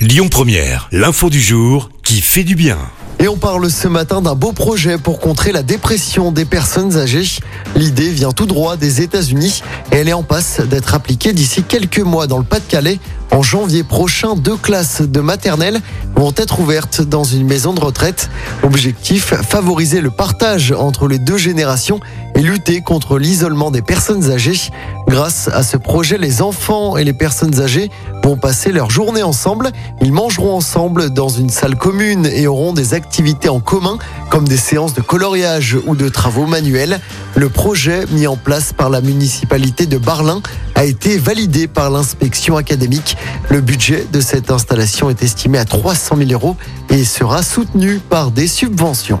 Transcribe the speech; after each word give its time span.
Lyon 0.00 0.30
Première, 0.30 0.88
l'info 0.92 1.28
du 1.28 1.42
jour 1.42 1.90
qui 2.02 2.22
fait 2.22 2.42
du 2.42 2.54
bien. 2.54 2.78
Et 3.18 3.28
on 3.28 3.36
parle 3.36 3.70
ce 3.70 3.86
matin 3.86 4.22
d'un 4.22 4.34
beau 4.34 4.52
projet 4.52 4.96
pour 4.96 5.20
contrer 5.20 5.52
la 5.52 5.62
dépression 5.62 6.32
des 6.32 6.46
personnes 6.46 6.96
âgées. 6.96 7.26
L'idée 7.76 8.08
vient 8.08 8.32
tout 8.32 8.46
droit 8.46 8.78
des 8.78 9.02
États-Unis 9.02 9.62
et 9.92 9.96
elle 9.96 10.08
est 10.08 10.14
en 10.14 10.22
passe 10.22 10.62
d'être 10.62 10.94
appliquée 10.94 11.34
d'ici 11.34 11.64
quelques 11.64 11.98
mois 11.98 12.26
dans 12.26 12.38
le 12.38 12.44
Pas-de-Calais. 12.44 12.98
En 13.30 13.42
janvier 13.42 13.84
prochain, 13.84 14.36
deux 14.36 14.56
classes 14.56 15.02
de 15.02 15.20
maternelle 15.20 15.82
vont 16.16 16.32
être 16.34 16.60
ouvertes 16.60 17.02
dans 17.02 17.24
une 17.24 17.46
maison 17.46 17.74
de 17.74 17.80
retraite. 17.80 18.30
Objectif, 18.62 19.34
favoriser 19.34 20.00
le 20.00 20.10
partage 20.10 20.72
entre 20.72 21.08
les 21.08 21.18
deux 21.18 21.36
générations 21.36 22.00
et 22.40 22.42
lutter 22.42 22.80
contre 22.80 23.18
l'isolement 23.18 23.70
des 23.70 23.82
personnes 23.82 24.30
âgées. 24.30 24.70
Grâce 25.06 25.48
à 25.52 25.62
ce 25.62 25.76
projet, 25.76 26.16
les 26.16 26.40
enfants 26.40 26.96
et 26.96 27.04
les 27.04 27.12
personnes 27.12 27.60
âgées 27.60 27.90
vont 28.24 28.38
passer 28.38 28.72
leur 28.72 28.88
journée 28.88 29.22
ensemble. 29.22 29.70
Ils 30.00 30.12
mangeront 30.12 30.56
ensemble 30.56 31.10
dans 31.10 31.28
une 31.28 31.50
salle 31.50 31.76
commune 31.76 32.24
et 32.24 32.46
auront 32.46 32.72
des 32.72 32.94
activités 32.94 33.50
en 33.50 33.60
commun 33.60 33.98
comme 34.30 34.48
des 34.48 34.56
séances 34.56 34.94
de 34.94 35.02
coloriage 35.02 35.76
ou 35.86 35.94
de 35.94 36.08
travaux 36.08 36.46
manuels. 36.46 37.00
Le 37.36 37.50
projet 37.50 38.06
mis 38.10 38.26
en 38.26 38.36
place 38.36 38.72
par 38.72 38.88
la 38.88 39.02
municipalité 39.02 39.84
de 39.84 39.98
Barlin 39.98 40.40
a 40.76 40.84
été 40.84 41.18
validé 41.18 41.68
par 41.68 41.90
l'inspection 41.90 42.56
académique. 42.56 43.18
Le 43.50 43.60
budget 43.60 44.06
de 44.10 44.20
cette 44.22 44.50
installation 44.50 45.10
est 45.10 45.22
estimé 45.22 45.58
à 45.58 45.66
300 45.66 46.16
000 46.16 46.30
euros 46.30 46.56
et 46.88 47.04
sera 47.04 47.42
soutenu 47.42 47.98
par 47.98 48.30
des 48.30 48.46
subventions. 48.46 49.20